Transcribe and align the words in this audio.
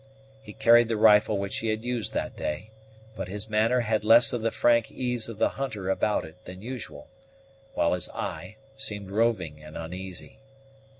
He 0.41 0.53
carried 0.53 0.87
the 0.87 0.97
rifle 0.97 1.37
which 1.37 1.59
he 1.59 1.67
had 1.67 1.83
used 1.83 2.11
that 2.13 2.35
day; 2.35 2.71
but 3.15 3.27
his 3.27 3.47
manner 3.51 3.81
had 3.81 4.03
less 4.03 4.33
of 4.33 4.41
the 4.41 4.49
frank 4.49 4.89
ease 4.91 5.29
of 5.29 5.37
the 5.37 5.49
hunter 5.49 5.91
about 5.91 6.25
it 6.25 6.43
than 6.45 6.63
usual, 6.63 7.07
while 7.75 7.93
his 7.93 8.09
eye 8.09 8.57
seemed 8.75 9.11
roving 9.11 9.61
and 9.63 9.77
uneasy. 9.77 10.39